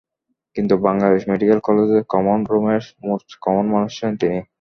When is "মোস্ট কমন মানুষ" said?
3.01-3.89